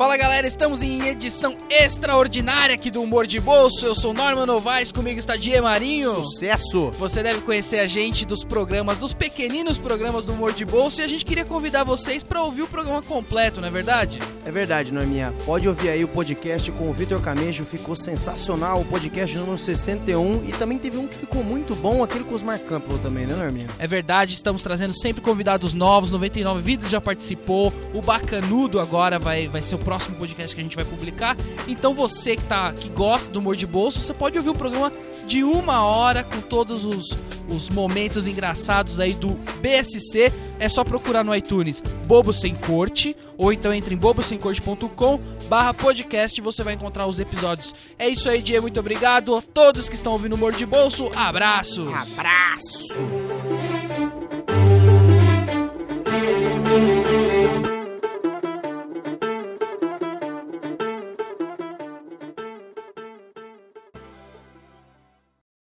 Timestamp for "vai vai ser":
29.18-29.74